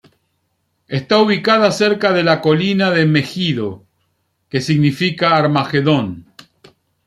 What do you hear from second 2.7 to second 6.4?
de Megido, que significa Armagedón.